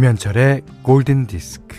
[0.00, 1.76] 김현철의 골든 디스크.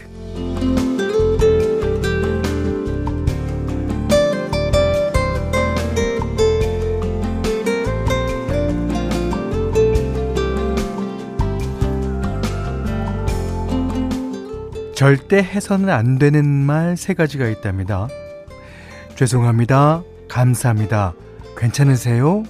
[14.94, 18.08] 절대 해서는 안 되는 말 세 가지가 있답니다.
[19.16, 20.04] 죄송합니다.
[20.30, 21.16] 감사합니다.
[21.58, 22.44] 괜찮으세요?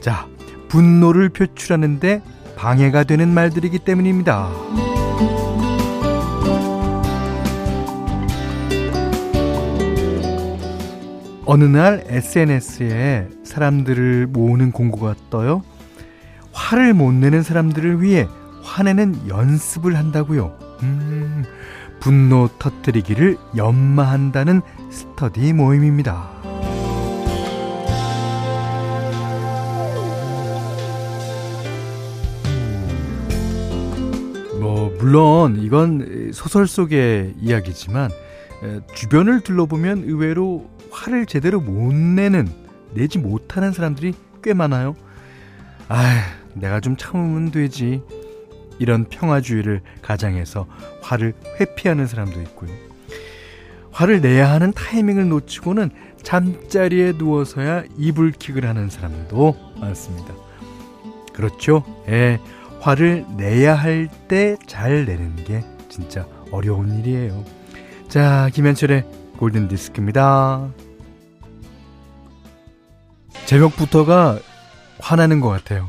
[0.00, 0.26] 자,
[0.68, 2.22] 분노를 표출하는데
[2.56, 4.50] 방해가 되는 말들이기 때문입니다.
[11.52, 15.64] 어느 날 SNS에 사람들을 모으는 공고가 떠요.
[16.52, 18.28] 화를 못 내는 사람들을 위해
[18.62, 20.56] 화내는 연습을 한다고요.
[20.84, 21.44] 음,
[21.98, 26.39] 분노 터뜨리기를 연마한다는 스터디 모임입니다.
[35.10, 38.12] 물론 이건 소설 속의 이야기지만
[38.94, 42.48] 주변을 둘러보면 의외로 화를 제대로 못 내는
[42.94, 44.94] 내지 못하는 사람들이 꽤 많아요.
[45.88, 46.22] 아,
[46.54, 48.02] 내가 좀 참으면 되지.
[48.78, 50.68] 이런 평화주의를 가장해서
[51.02, 52.70] 화를 회피하는 사람도 있고요.
[53.90, 55.90] 화를 내야 하는 타이밍을 놓치고는
[56.22, 60.34] 잠자리에 누워서야 이불킥을 하는 사람도 많습니다.
[61.32, 61.82] 그렇죠?
[62.06, 62.38] 예.
[62.80, 67.44] 화를 내야 할 때 잘 내는 게 진짜 어려운 일이에요.
[68.08, 69.04] 자, 김현철의
[69.38, 70.70] 골든 디스크입니다.
[73.46, 74.38] 제목부터가
[74.98, 75.88] 화나는 것 같아요.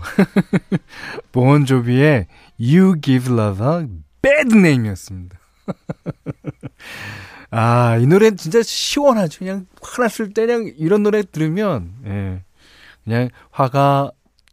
[1.31, 2.27] 보온조비의
[2.59, 3.87] You Give Love a
[4.21, 5.37] Bad Name이었습니다.
[7.51, 9.39] 아, 이 노래 진짜 시원하죠.
[9.39, 12.43] 그냥 화났을 때 그냥 이런 노래 들으면, 예.
[13.03, 14.11] 그냥 화가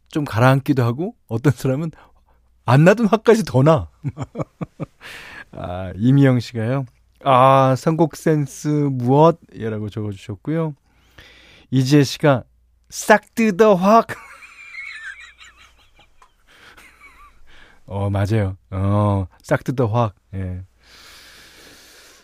[0.09, 1.91] 좀 가라앉기도 하고, 어떤 사람은
[2.69, 3.89] 안 나던 화까지 더 나.
[5.51, 6.85] 아, 이미영 씨가요.
[7.23, 9.39] 아, 선곡 센스 무엇?
[9.53, 10.75] 이라고 적어주셨고요.
[11.71, 12.43] 이지혜 씨가
[12.89, 14.07] 싹 뜯어 확.
[17.85, 18.55] 어, 맞아요.
[18.71, 20.15] 어, 싹 뜯어 확.
[20.35, 20.61] 예.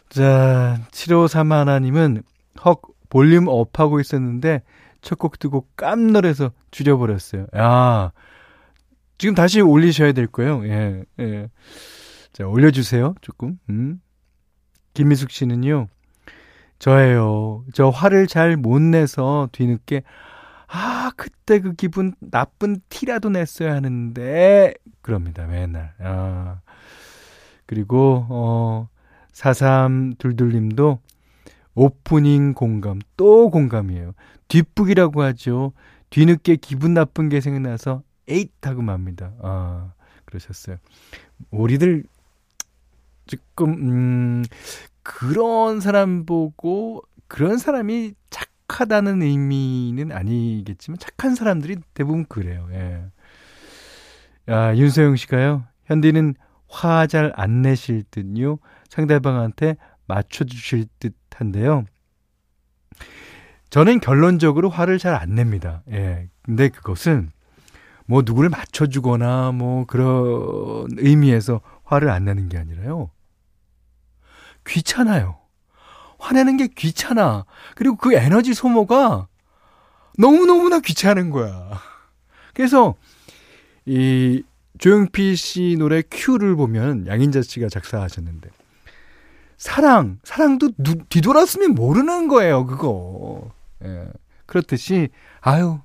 [0.10, 2.24] 자, 753 하나님은
[2.64, 4.62] 헉, 볼륨 업하고 있었는데
[5.02, 7.48] 첫 곡 듣고 깜놀해서 줄여버렸어요.
[7.58, 8.12] 야,
[9.18, 10.66] 지금 다시 올리셔야 될 거예요.
[10.68, 11.50] 예, 예.
[12.34, 13.16] 자, 올려주세요.
[13.22, 13.58] 조금.
[13.70, 14.02] 음.
[14.94, 15.88] 김미숙 씨는요,
[16.80, 17.64] 저예요.
[17.74, 20.04] 저 화를 잘 못 내서 뒤늦게
[20.68, 25.94] 아, 그때 그 기분 나쁜 티라도 냈어야 하는데, 그럽니다, 맨날.
[26.00, 26.60] 아.
[27.66, 28.90] 그리고, 어,
[29.32, 31.00] 4322님도
[31.76, 34.14] 오프닝 공감, 또 공감이에요.
[34.48, 35.74] 뒷북이라고 하죠.
[36.10, 39.34] 뒤늦게 기분 나쁜 게 생각나서 에잇 하고 맙니다.
[39.42, 39.94] 아,
[40.26, 40.78] 그러셨어요.
[41.52, 42.04] 우리들,
[43.28, 44.44] 조금, 음,
[45.04, 52.68] 그런 사람 보고, 그런 사람이 착 착하다는 의미는 아니겠지만 착한 사람들이 대부분 그래요.
[52.72, 53.06] 예.
[54.52, 55.66] 아, 윤소영 씨가요.
[55.86, 56.34] 현디는
[56.68, 58.58] 화 잘 안 내실 듯요.
[58.90, 61.86] 상대방한테 맞춰주실 듯 한데요.
[63.70, 65.84] 저는 결론적으로 화를 잘 안 냅니다.
[65.92, 66.30] 예.
[66.42, 67.32] 근데 그것은
[68.06, 73.10] 뭐 누구를 맞춰주거나 뭐 그런 의미에서 화를 안 내는 게 아니라요.
[74.66, 75.38] 귀찮아요.
[76.20, 77.46] 화내는 게 귀찮아.
[77.76, 79.28] 그리고 그 에너지 소모가
[80.18, 81.80] 너무너무나 귀찮은 거야.
[82.54, 82.96] 그래서
[83.86, 84.44] 이
[84.78, 88.50] 조용필 씨 노래 큐를 보면 양인자 씨가 작사하셨는데
[89.58, 93.52] 사랑, 사랑도 누, 뒤돌았으면 모르는 거예요, 그거.
[93.84, 94.08] 예.
[94.46, 95.10] 그렇듯이
[95.42, 95.80] 아유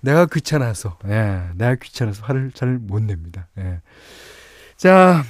[0.00, 3.48] 내가 귀찮아서, 예, 내가 귀찮아서 화를 잘 못 냅니다.
[3.58, 3.80] 예.
[4.76, 5.22] 자,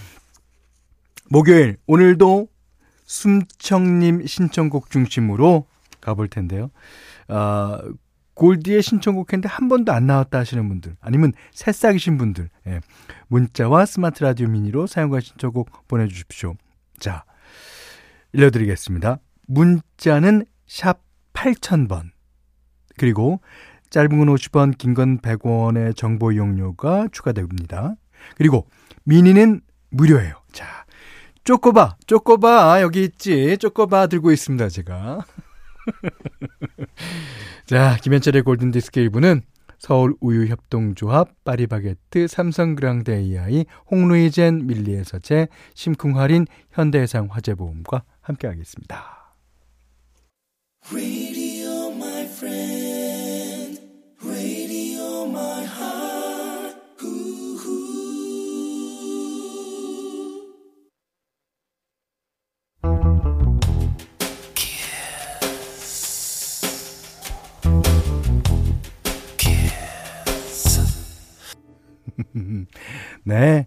[1.29, 2.49] 목요일 오늘도
[3.05, 5.67] 숨청님 신청곡 중심으로
[6.01, 6.71] 가볼 텐데요.
[7.29, 7.81] 아,
[8.35, 12.81] 골디의 신청곡 했는데 한 번도 안 나왔다 하시는 분들, 아니면 새싹이신 분들, 예.
[13.29, 16.55] 문자와 스마트 라디오 미니로 사용과 신청곡 보내주십시오.
[16.99, 17.25] 자,
[18.33, 19.19] 일러드리겠습니다.
[19.47, 21.03] 문자는 샵
[21.33, 22.11] 8000번.
[22.97, 23.41] 그리고
[23.91, 27.97] 짧은 건 50원, 긴 건 100원의 정보 이용료가 추가됩니다.
[28.37, 28.67] 그리고
[29.05, 29.61] 미니는
[29.91, 30.35] 무료예요.
[30.53, 30.67] 자,
[31.45, 33.57] 쪼꼬바, 쪼꼬바, 여기 있지.
[33.59, 35.21] 쪼꼬바 들고 있습니다, 제가.
[37.67, 39.43] 자, 김현철의 골든디스크 1부는
[39.79, 49.35] 서울우유협동조합, 파리바게트, 삼성그랑데 AI, 홍루이젠 밀리에서제, 심쿵할인, 현대해상 화재보험과 함께하겠습니다.
[73.25, 73.67] 네.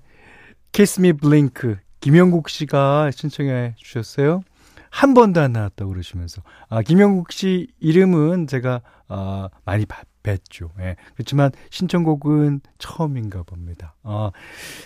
[1.00, 1.76] Me Blink.
[2.02, 4.42] 김영국 씨가 신청해 주셨어요.
[4.90, 6.42] 한 번도 안 나왔다고 그러시면서.
[6.70, 9.86] 아, 김영국 씨 이름은 제가, 아, 많이
[10.24, 10.70] 뵀죠.
[10.80, 10.96] 예.
[11.16, 13.96] 그렇지만 신청곡은 처음인가 봅니다.
[14.04, 14.32] 아,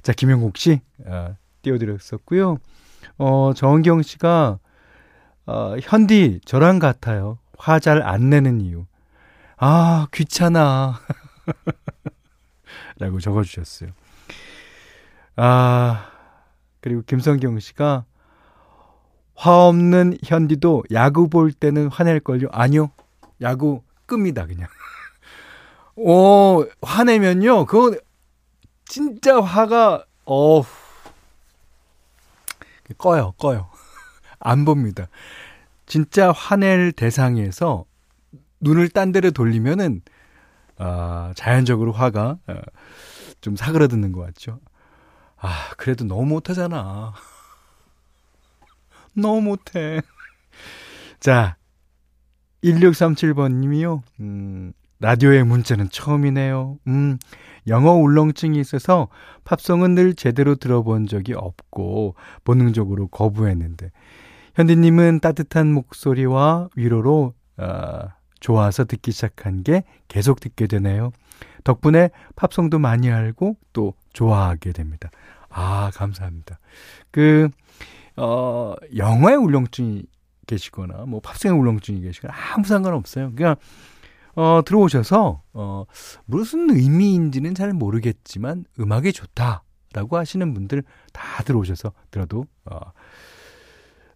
[0.03, 2.57] 자, 김영국 씨, 아, 띄워드렸었고요.
[3.17, 4.59] 어, 정은경 씨가,
[5.45, 7.39] 어, 현디, 저랑 같아요.
[7.57, 8.85] 화 잘 안 내는 이유.
[9.57, 10.99] 아, 귀찮아.
[12.99, 13.91] 라고 적어주셨어요.
[15.35, 16.11] 아,
[16.81, 18.05] 그리고 김성경 씨가
[19.35, 22.47] 화 없는 현디도 야구 볼 때는 화낼걸요?
[22.51, 22.91] 아니요.
[23.41, 24.67] 야구 끕니다, 그냥.
[25.95, 27.65] 오, 화내면요.
[27.65, 27.95] 그거
[28.85, 30.63] 진짜 화가, 어우.
[32.97, 33.69] 꺼요, 꺼요.
[34.39, 35.07] 안 봅니다.
[35.85, 37.85] 진짜 화낼 대상에서
[38.59, 40.01] 눈을 딴 데로 돌리면은
[40.77, 42.61] 아, 자연적으로 화가 아,
[43.41, 44.59] 좀 사그라드는 것 같죠.
[45.37, 47.13] 아, 그래도 너무 못하잖아.
[49.13, 50.01] 너무 못해.
[51.19, 51.57] 자,
[52.63, 54.01] 1637번님이요.
[54.19, 56.79] 음, 라디오의 문자는 처음이네요.
[56.87, 57.17] 음,
[57.67, 59.09] 영어 울렁증이 있어서
[59.43, 63.91] 팝송은 늘 제대로 들어본 적이 없고 본능적으로 거부했는데
[64.55, 68.07] 현디님은 따뜻한 목소리와 위로로 어,
[68.39, 71.11] 좋아서 듣기 시작한 게 계속 듣게 되네요.
[71.63, 75.09] 덕분에 팝송도 많이 알고 또 좋아하게 됩니다.
[75.49, 76.59] 아, 감사합니다.
[77.11, 77.49] 그,
[78.15, 80.03] 어, 영어의 울렁증이
[80.45, 83.33] 계시거나, 뭐, 팝송의 울렁증이 계시거나, 아무 상관없어요.
[83.35, 83.55] 그냥,
[84.35, 85.85] 어, 들어오셔서, 어,
[86.25, 92.77] 무슨 의미인지는 잘 모르겠지만, 음악이 좋다라고 하시는 분들 다 들어오셔서 들어도, 어,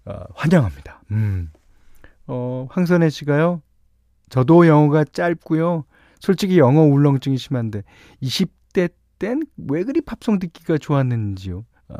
[0.06, 1.01] 어 환영합니다.
[1.12, 1.51] 음.
[2.27, 3.62] 어, 황선혜 씨가요,
[4.31, 5.83] 저도 영어가 짧고요.
[6.19, 7.83] 솔직히 영어 울렁증이 심한데
[8.24, 8.89] 20대
[9.19, 11.66] 땐 왜 그리 팝송 듣기가 좋았는지요.
[11.89, 11.98] 아,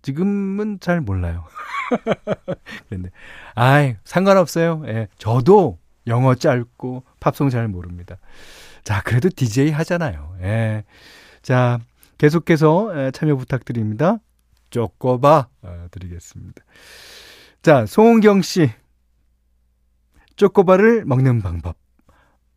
[0.00, 1.44] 지금은 잘 몰라요.
[2.88, 3.10] 그런데
[3.54, 4.84] 아이 상관없어요.
[4.86, 8.16] 예, 저도 영어 짧고 팝송 잘 모릅니다.
[8.84, 10.36] 자, 그래도 DJ 하잖아요.
[10.42, 10.84] 예.
[11.42, 11.80] 자,
[12.18, 14.18] 계속해서 참여 부탁드립니다.
[14.70, 16.62] 쪼꼬바 어, 드리겠습니다.
[17.62, 18.70] 자, 송은경 씨
[20.36, 21.76] 쪼꼬바를 먹는 방법.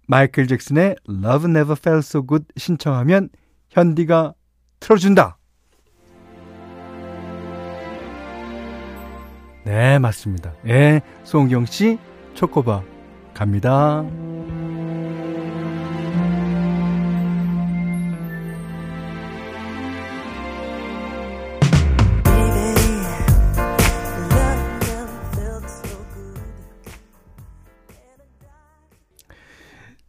[0.08, 3.30] 마이클 잭슨의 Love Never Felt So Good 신청하면
[3.70, 4.34] 현디가
[4.80, 5.38] 틀어준다.
[9.66, 10.54] 네, 맞습니다.
[10.66, 11.98] 예, 송경 씨
[12.36, 12.84] 초코바
[13.34, 14.06] 갑니다.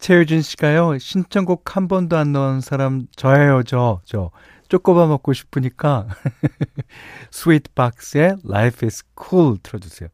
[0.08, 4.30] 최효진 씨가요, 신청곡 한 번도 안 넣은 사람 저예요, 저, 저.
[4.70, 6.08] 쪼꼬바 먹고 싶으니까,
[7.30, 10.08] 스윗박스의 Life is Cool 틀어주세요.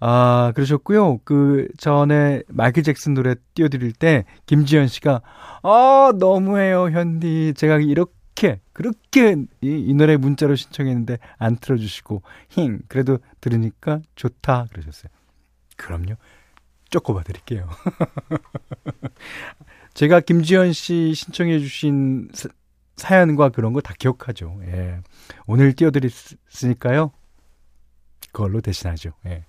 [0.00, 1.18] 아, 그러셨고요.
[1.18, 5.22] 그 전에 마이클 잭슨 노래 띄워드릴 때, 김지현 씨가,
[5.62, 7.54] 아, 너무해요, 현디.
[7.56, 14.66] 제가 이렇게, 그렇게 이, 이 노래 문자로 신청했는데 안 틀어주시고, 힝, 그래도 들으니까 좋다.
[14.72, 15.12] 그러셨어요.
[15.76, 16.16] 그럼요.
[16.92, 17.68] 쪼꼬봐 드릴게요.
[19.94, 22.30] 제가 김지현 씨 신청해 주신
[22.96, 24.60] 사연과 그런 거 다 기억하죠.
[24.66, 25.00] 예.
[25.46, 27.10] 오늘 띄워드렸으니까요.
[28.32, 29.12] 그걸로 대신하죠.
[29.26, 29.44] 예.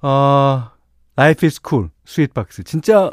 [0.00, 0.70] 어,
[1.18, 2.62] Life is cool, Sweetbox.
[2.64, 3.10] 진짜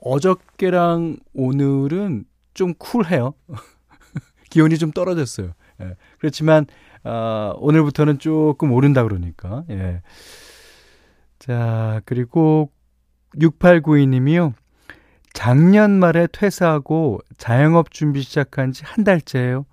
[0.00, 3.34] 어저께랑 오늘은 좀 쿨해요.
[4.50, 5.52] 기온이 좀 떨어졌어요.
[5.80, 5.96] 예.
[6.18, 6.66] 그렇지만,
[7.04, 10.02] 어, 오늘부터는 조금 오른다 그러니까, 예.
[11.42, 12.70] 자, 그리고
[13.34, 14.52] 6892님이요.
[15.32, 19.66] 작년 말에 퇴사하고 자영업 준비 시작한 지 한 달째예요.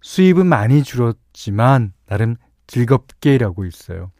[0.00, 2.34] 수입은 많이 줄었지만 나름
[2.66, 4.10] 즐겁게 일하고 있어요.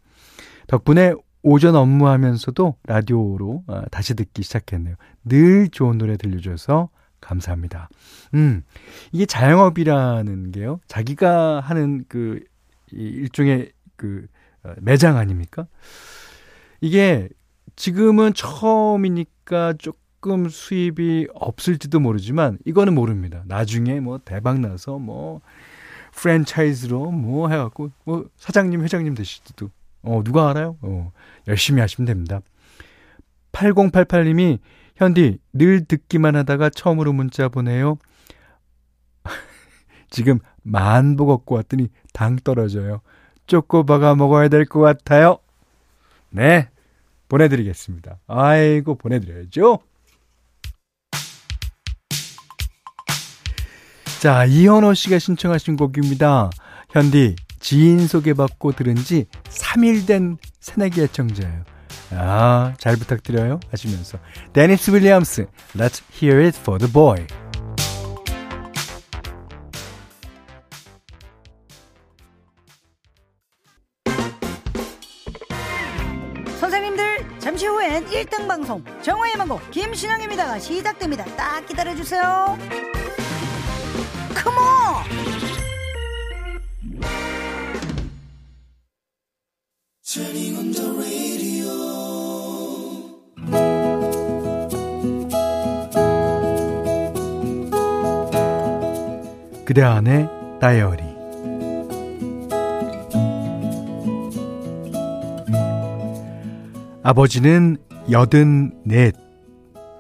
[0.69, 4.95] 덕분에 오전 업무하면서도 라디오로 어, 다시 듣기 시작했네요.
[5.25, 7.89] 늘 좋은 노래 들려줘서 감사합니다.
[8.35, 8.63] 음,
[9.11, 10.79] 이게 자영업이라는 게요.
[10.87, 12.39] 자기가 하는 그
[12.93, 14.29] 일종의 그
[14.63, 15.67] 어, 매장 아닙니까?
[16.81, 17.29] 이게
[17.77, 23.43] 지금은 처음이니까 조금 수입이 없을지도 모르지만 이거는 모릅니다.
[23.47, 25.41] 나중에 뭐 대박 나서 뭐
[26.13, 29.71] 프랜차이즈로 뭐 해갖고 뭐 사장님 회장님 되실지도
[30.03, 30.77] 어 누가 알아요?
[30.83, 31.13] 어
[31.49, 32.41] 열심히 하시면 됩니다.
[33.53, 34.59] 8088님이
[34.97, 37.97] 현디 늘 듣기만 하다가 처음으로 문자 보내요.
[40.11, 43.01] 지금 만보 걷고 왔더니 당 떨어져요.
[43.47, 45.39] 쪼꼬바가 먹어야 될 것 같아요.
[46.31, 46.69] 네.
[47.29, 48.19] 보내드리겠습니다.
[48.27, 49.81] 아이고, 보내드려야죠.
[54.21, 56.51] 자, 이현호 씨가 신청하신 곡입니다.
[56.91, 61.65] 현디, 지인 소개받고 들은 지 3일 된 새내기 애청자예요.
[62.13, 63.61] 아, 잘 부탁드려요.
[63.71, 64.19] 하시면서.
[64.53, 67.27] 데니스 윌리엄스, Let's hear it for the boy.
[78.21, 80.59] 1등 방송, 정화의 망고, 김신영입니다.
[80.59, 81.25] 시작됩니다.
[81.37, 82.59] 딱 기다려주세요.
[84.35, 85.41] 컴온!
[99.65, 100.29] 그대 안의
[100.61, 101.05] 다이어리
[107.03, 107.79] 아버지는
[108.11, 109.15] 여든 넷,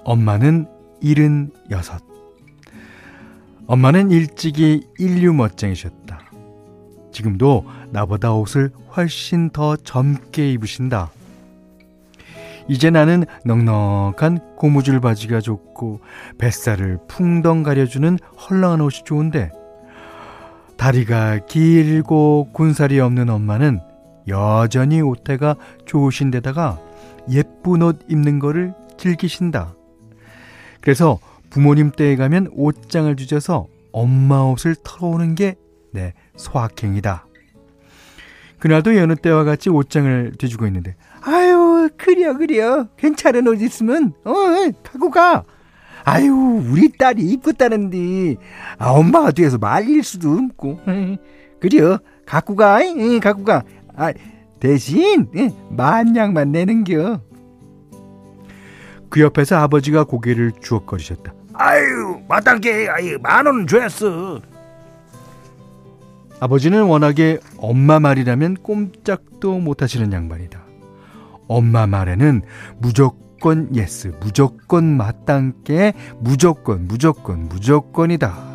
[0.04, 0.66] 엄마는
[1.00, 2.02] 일은 여섯.
[3.68, 6.18] 엄마는 일찍이 인류 멋쟁이셨다.
[7.12, 11.10] 지금도 나보다 옷을 훨씬 더 젊게 입으신다.
[12.68, 16.00] 이제 나는 넉넉한 고무줄 바지가 좋고
[16.38, 19.52] 뱃살을 풍덩 가려주는 헐렁한 옷이 좋은데
[20.76, 23.80] 다리가 길고 군살이 없는 엄마는
[24.26, 26.78] 여전히 옷태가 좋으신 데다가
[27.30, 29.74] 예쁜 옷 입는 거를 즐기신다.
[30.80, 31.18] 그래서
[31.50, 37.26] 부모님 댁에 가면 옷장을 뒤져서 엄마 옷을 털어오는 게내 소확행이다.
[38.58, 44.34] 그날도 여느 때와 같이 옷장을 뒤지고 있는데 아유 그려 그려 괜찮은 옷 있으면 어
[44.82, 45.44] 갖고 가
[46.04, 48.36] 아유, 우리 딸이 이쁘다는데,
[48.78, 50.80] 아, 엄마가 뒤에서 말릴 수도 없고.
[51.60, 53.62] 그려, 갖고 가, 응, 갖고 가.
[53.94, 54.12] 아,
[54.60, 55.28] 대신,
[55.70, 57.20] 만 양만 내는겨.
[59.08, 61.32] 그 옆에서 아버지가 고개를 주걱거리셨다.
[61.54, 64.40] 아유, 마땅게, 아유, 만 원은 줘야어.
[66.38, 70.60] 아버지는 워낙에 엄마 말이라면 꼼짝도 못하시는 양반이다.
[71.48, 72.42] 엄마 말에는
[72.78, 78.49] 무조건 yes, 무조건 맞당게, 무조건, 무조건, 무조건이다.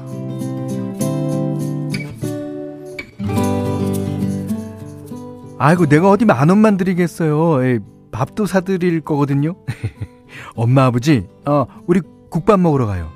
[5.57, 7.63] 아이고, 내가 어디 만 원만 드리겠어요.
[7.63, 7.79] 에이,
[8.11, 9.55] 밥도 사드릴 거거든요.
[10.55, 13.11] 엄마, 아버지, 어, 우리 국밥 먹으러 가요.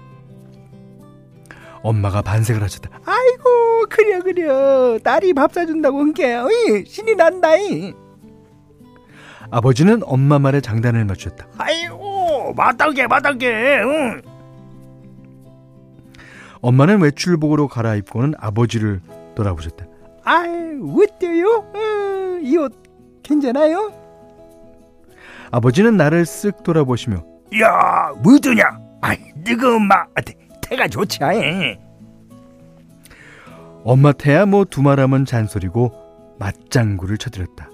[1.81, 2.89] 엄마가 반색을 하셨다.
[3.05, 4.99] 아이고, 그려, 그려.
[4.99, 7.93] 딸이 밥 사준다고 한 게, 어이, 신이 난다이.
[9.51, 11.47] 아버지는 엄마 말에 장단을 맞췄다.
[11.57, 13.47] 아이고 마땅게 마땅게
[13.81, 14.21] 응.
[16.61, 19.01] 엄마는 외출복으로 갈아입고는 아버지를
[19.35, 19.85] 돌아보셨다.
[20.23, 21.71] 아유 어때요?
[21.75, 22.73] 음, 이옷
[23.23, 23.91] 괜찮아요?
[25.51, 27.23] 아버지는 나를 쓱 돌아보시며
[27.61, 28.63] 야 뭐더냐?
[29.01, 30.05] 아이 너가 엄마
[30.61, 31.77] 태가 좋지 아이.
[33.83, 35.91] 엄마 태야 뭐 두말하면 잔소리고
[36.37, 37.69] 맞장구를 쳐드렸다.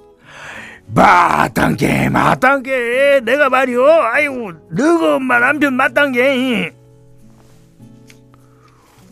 [0.87, 6.73] 마땅게 마땅게 내가 말이오 아이고 너가 엄마 남편 마땅게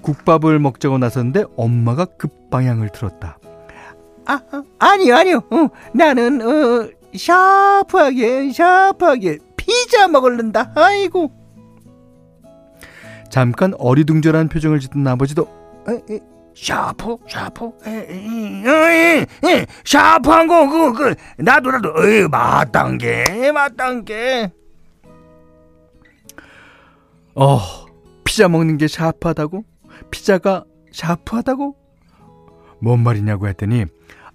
[0.04, 3.40] 국밥을 먹자고 나섰는데 엄마가 급방향을 틀었다.
[4.26, 5.38] 아, 아 아니요 아니요.
[5.50, 10.72] 어, 나는 어, 샤프하게 샤프하게 피자 먹을른다.
[10.76, 11.32] 아이고.
[13.30, 15.48] 잠깐 어리둥절한 표정을 짓던 아버지도
[15.90, 16.20] 에, 에,
[16.56, 17.72] 샤프 샤프?
[17.88, 19.26] 에이
[19.86, 24.52] 샤프한 거 그거 그 나도 나도 에이 맞당게 맞당게.
[27.36, 27.60] 어
[28.24, 29.64] 피자 먹는 게 샤프하다고
[30.14, 31.76] 피자가 샤프하다고
[32.80, 33.86] 뭔 말이냐고 했더니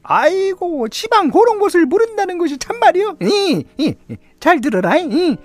[0.03, 3.19] 아이고 지방 그런 곳을 모른다는 것이 참말이요
[4.41, 5.37] 잘 들어라 이.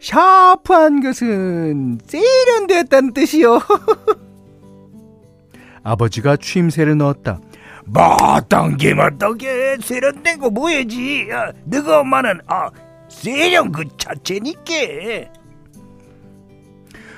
[0.00, 3.60] 샤프한 것은 세련되었다는 뜻이요
[5.82, 7.40] 아버지가 추임새를 넣었다.
[7.86, 11.28] 마땅게 마땅게 세련된 거 뭐야지.
[11.30, 12.70] 야, 너가 엄마는 아
[13.08, 14.72] 세련 그 자체니까.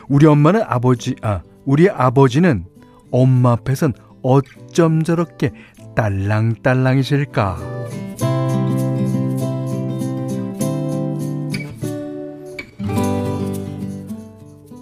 [0.09, 2.65] 우리 엄마는 아버지 아 우리 아버지는
[3.11, 5.53] 엄마 앞에선 어쩜 저렇게
[5.95, 7.59] 딸랑딸랑이실까?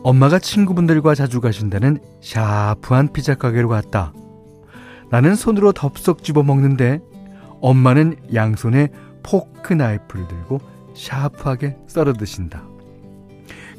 [0.04, 4.12] 엄마가 친구분들과 자주 가신다는 샤프한 피자 가게로 갔다.
[5.10, 7.00] 나는 손으로 덥석 집어 먹는데
[7.60, 8.90] 엄마는 양손에
[9.24, 10.60] 포크 나이프를 들고
[10.94, 12.62] 샤프하게 썰어 드신다.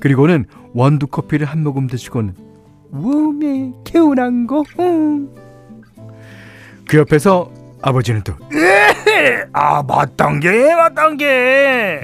[0.01, 2.46] 그리고는 원두 커피를 한 모금 드시고
[2.89, 4.63] 몸에 개운한 거.
[4.79, 5.29] 응.
[6.87, 7.51] 그 옆에서
[7.81, 9.45] 아버지는 또, 에헤!
[9.53, 12.01] 아, 맞던 게 맞던 게.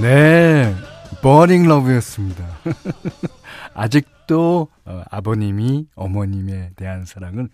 [0.00, 0.74] 네,
[1.22, 2.44] 버닝 러브였습니다.
[3.78, 7.48] 아직도 어, 아버님이 어머님에 대한 사랑은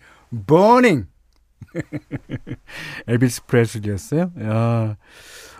[0.47, 1.05] 버닝.
[3.07, 4.31] 엘비스 프레슬리였어요.
[4.41, 4.97] 야,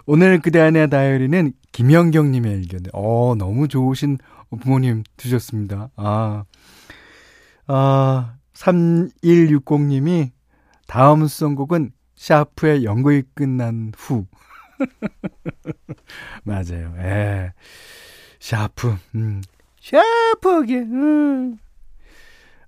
[0.08, 2.82] 오늘 그대 안의 다이어리는 김영경님의 의견.
[2.94, 4.18] 어, 너무 좋으신
[4.62, 5.92] 부모님 두셨습니다.
[5.98, 6.46] 아,
[7.68, 10.32] 아, 3160님이
[10.88, 14.26] 다음 선곡은 샤프의 연극이 끝난 후.
[16.44, 16.96] 맞아요.
[17.00, 17.54] 예.
[18.40, 19.42] 샤프, 음.
[19.86, 21.60] 샤프게, 음.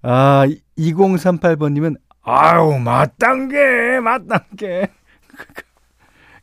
[0.04, 0.46] 아,
[0.78, 4.88] 2038번님은, 아유, 맞당게, 맞당게.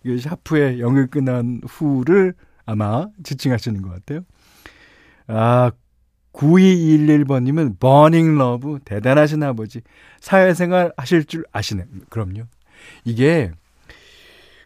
[0.04, 2.34] 이 샤프의 연극 끝난 후를
[2.66, 4.22] 아마 지칭하시는 것 같아요.
[5.28, 5.70] 아,
[6.32, 9.82] 9211번님은 Burning Love 대단하신 아버지
[10.20, 11.84] 사회생활 하실 줄 아시네.
[12.08, 12.42] 그럼요.
[13.04, 13.52] 이게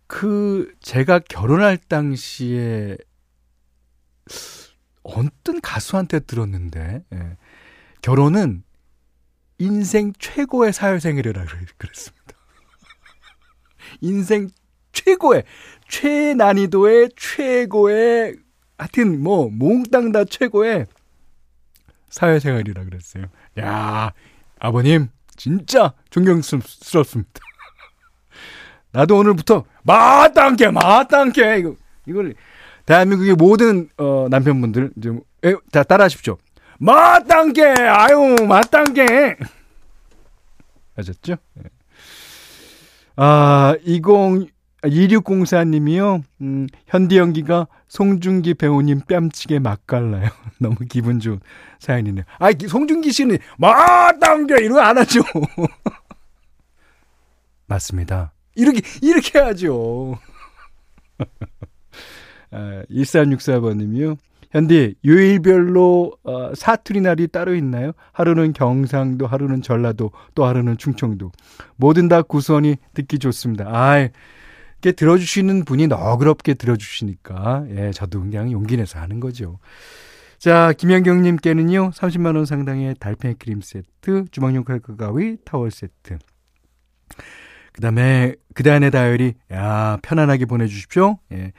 [0.06, 2.96] 그 제가 결혼할 당시에
[5.08, 7.36] 어떤 가수한테 들었는데 예.
[8.02, 8.62] 결혼은
[9.58, 11.44] 인생 최고의 사회생활이라
[11.78, 12.34] 그랬습니다.
[14.00, 14.48] 인생
[14.92, 15.44] 최고의
[15.88, 18.36] 최난이도의 최고의
[18.76, 20.86] 하여튼 뭐 몽땅 다 최고의
[22.10, 23.24] 사회생활이라 그랬어요.
[23.58, 24.12] 야
[24.58, 27.40] 아버님 진짜 존경스럽습니다.
[28.92, 31.74] 나도 오늘부터 마땅게 마땅게 이거
[32.06, 32.35] 이걸
[32.88, 36.38] 대한민국의 모든 어, 남편분들 좀 에, 다 따라하십시오.
[36.79, 39.37] 마땅게 아유 마땅게
[40.96, 41.37] 아셨죠?
[41.59, 41.62] 예.
[43.16, 44.03] 아 20,
[44.85, 46.22] 2604님이요.
[46.40, 50.31] 음, 현디 연기가 송중기 배우님 뺨치게 맛깔나요.
[50.59, 51.40] 너무 기분 좋은
[51.81, 52.24] 사연이네요.
[52.38, 55.20] 아, 송중기 씨는 마땅게 이런 거안 하죠.
[57.66, 58.33] 맞습니다.
[58.55, 60.18] 이렇게, 이렇게 하죠.
[62.50, 64.16] 아, 1364번님이요.
[64.50, 67.92] 현디, 요일별로 어, 사투리 날이 따로 있나요?
[68.12, 71.32] 하루는 경상도, 하루는 전라도, 또 하루는 충청도.
[71.76, 73.66] 뭐든 다 구선이 듣기 좋습니다.
[73.68, 74.08] 아이,
[74.80, 79.58] 이렇게 들어주시는 분이 너그럽게 들어주시니까, 예, 저도 그냥 용기 내서 하는 거죠.
[80.38, 86.18] 자, 김현경님께는요, 30만 원 상당의 달팽이 크림 세트, 주방용 칼과 가위, 타월 세트.
[87.72, 91.18] 그 다음에, 그대 안의 다이어리, 야, 편안하게 보내주십시오.
[91.32, 91.52] 예.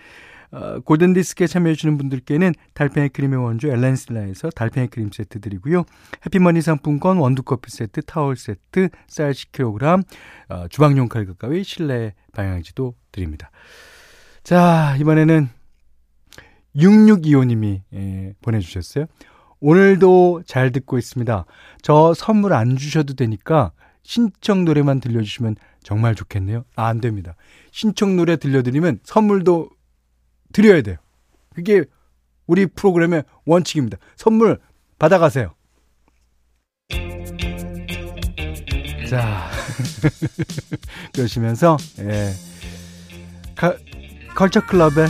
[0.51, 5.83] 어, 골든디스크에 참여해주시는 분들께는 달팽이 크림의 원조 엘렌실라에서 달팽이 크림 세트 드리고요.
[6.25, 10.03] 해피머니 상품권 원두커피 세트, 타월 세트, 쌀 10kg,
[10.49, 13.51] 어, 주방용 칼과 가위, 실내 방향제도 드립니다.
[14.43, 15.49] 자, 이번에는
[16.75, 19.05] 6625님이 예, 보내주셨어요.
[19.59, 21.45] 오늘도 잘 듣고 있습니다.
[21.81, 23.71] 저 선물 안 주셔도 되니까
[24.03, 26.63] 신청 노래만 들려주시면 정말 좋겠네요.
[26.75, 27.35] 아, 안 됩니다.
[27.71, 29.69] 신청 노래 들려드리면 선물도
[30.53, 30.97] 드려야 돼요.
[31.53, 31.83] 그게
[32.47, 33.97] 우리 프로그램의 원칙입니다.
[34.15, 34.59] 선물
[34.97, 35.53] 받아가세요.
[39.09, 39.49] 자,
[41.13, 42.31] 그러시면서, 예.
[43.55, 43.75] 가,
[44.35, 45.07] 컬처클럽의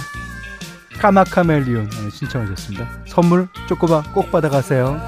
[0.99, 3.05] 까마카멜리온 신청하셨습니다.
[3.07, 4.99] 선물 쪼꼬바 꼭 받아가세요.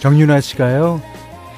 [0.00, 1.00] 정윤아 씨가요.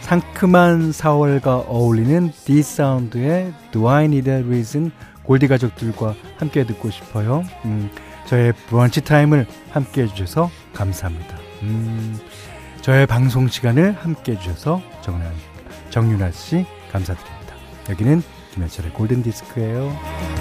[0.09, 4.91] 상큼한 4월과 어울리는 D 사운드의 Do I Need a Reason
[5.23, 7.45] 골디 가족들과 함께 듣고 싶어요.
[7.67, 7.91] 음,
[8.25, 11.37] 저의 브런치 타임을 함께 해주셔서 감사합니다.
[11.63, 12.19] 음,
[12.81, 14.81] 저의 방송 시간을 함께 해주셔서
[15.91, 17.55] 정윤아, 씨 감사드립니다.
[17.91, 18.23] 여기는
[18.55, 20.38] 김현철의 골든 디스크예요.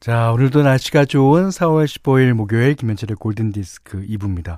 [0.00, 4.56] 자, 오늘도 날씨가 좋은 4월 15일 목요일 김현철의 골든디스크 2부입니다.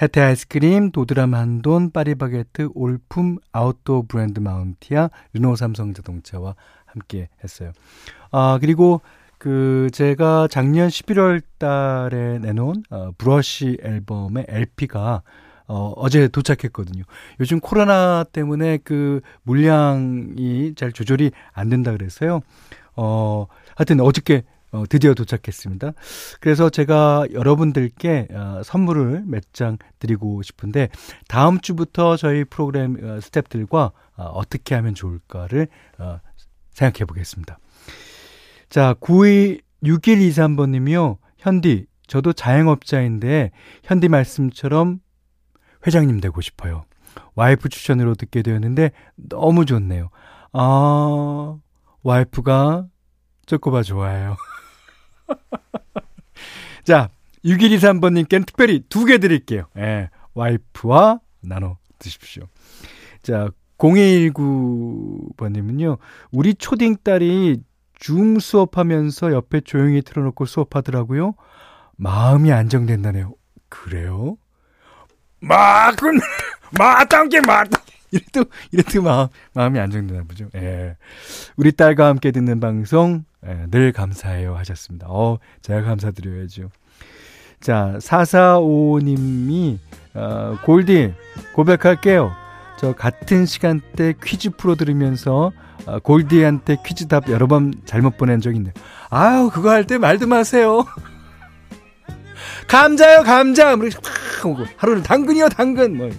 [0.00, 6.54] 해태 아이스크림, 도드람 한돈, 파리바게트, 올품, 아웃도어 브랜드 마운티아, 르노 삼성 자동차와
[6.86, 7.72] 함께 했어요.
[8.30, 9.02] 아, 그리고
[9.36, 15.20] 그 제가 작년 11월 달에 내놓은 어, 브러쉬 앨범의 LP가
[15.66, 17.04] 어, 어제 도착했거든요.
[17.40, 22.40] 요즘 코로나 때문에 그 물량이 잘 조절이 안 된다 그래서요.
[22.96, 23.46] 어,
[23.76, 25.92] 하여튼 어저께 어, 드디어 도착했습니다.
[26.40, 30.88] 그래서 제가 여러분들께 어, 선물을 몇 장 드리고 싶은데
[31.26, 36.20] 다음 주부터 저희 프로그램 어, 스탭들과 어, 어떻게 하면 좋을까를 어,
[36.72, 37.58] 생각해 보겠습니다.
[38.68, 41.18] 자, 92 6123번 님이요.
[41.38, 43.52] 현디, 저도 자영업자인데
[43.84, 44.98] 현디 말씀처럼
[45.86, 46.84] 회장님 되고 싶어요.
[47.36, 50.10] 와이프 추천으로 듣게 되었는데 너무 좋네요.
[50.52, 51.56] 아,
[52.02, 52.86] 와이프가
[53.46, 54.36] 쪼꼬바 좋아해요.
[56.84, 57.08] 자,
[57.44, 59.64] 6123번님께는 특별히 두 개 드릴게요.
[59.76, 62.44] 예, 와이프와 나눠 드십시오.
[63.22, 65.98] 자, 0219번님은요,
[66.32, 67.62] 우리 초딩 딸이
[67.94, 71.34] 줌 수업하면서 옆에 조용히 틀어놓고 수업하더라고요.
[71.96, 73.34] 마음이 안정된다네요.
[73.68, 74.36] 그래요?
[75.40, 76.20] 마군
[76.78, 77.80] 마땅게 마땅
[78.12, 80.48] 이래도, 이래도 마음, 마음이 안정되나 보죠.
[80.54, 80.96] 예.
[81.56, 85.06] 우리 딸과 함께 듣는 방송, 예, 늘 감사해요 하셨습니다.
[85.08, 86.70] 어, 제가 감사드려야죠.
[87.60, 89.78] 자, 445님이,
[90.14, 91.12] 어, 골디,
[91.54, 92.32] 고백할게요.
[92.78, 95.52] 저 같은 시간대 퀴즈 프로 들으면서
[95.86, 98.72] 어, 골디한테 퀴즈 답 여러 번 잘못 보낸 적 있네요.
[99.10, 100.84] 아유, 그거 할 때 말도 마세요.
[102.68, 103.76] 감자요, 감자!
[104.76, 105.96] 하루는 당근이요, 당근!
[105.96, 106.10] 뭐.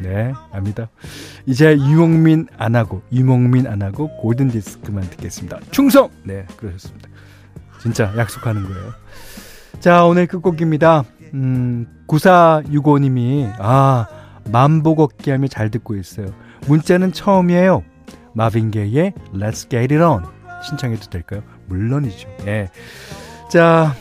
[0.00, 0.88] 네, 압니다.
[1.46, 5.60] 이제 유목민 안 하고, 유목민 안 하고, 골든 디스크만 듣겠습니다.
[5.70, 6.10] 충성!
[6.22, 7.08] 네, 그러셨습니다.
[7.80, 8.92] 진짜 약속하는 거예요.
[9.80, 11.04] 자, 오늘 끝곡입니다.
[11.34, 14.06] 음, 9465님이, 아,
[14.50, 16.26] 만보 걷기 하며 잘 듣고 있어요.
[16.66, 17.82] 문자는 처음이에요.
[18.34, 20.24] 마빈 게이의 Let's Get It On
[20.64, 21.42] 신청해도 될까요?
[21.66, 22.28] 물론이죠.
[22.46, 22.68] 예.
[23.50, 23.94] 자,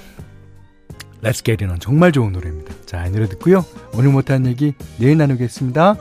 [1.24, 2.74] Let's Get It On 정말 좋은 노래입니다.
[2.86, 3.66] 자, 이 노래 듣고요.
[3.94, 5.96] 오늘 못한 얘기 내일 나누겠습니다.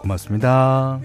[0.00, 1.00] 고맙습니다.